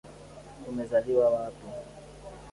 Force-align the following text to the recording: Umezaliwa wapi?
Umezaliwa 0.69 1.27
wapi? 1.33 1.65